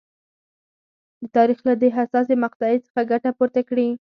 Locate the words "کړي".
3.69-3.87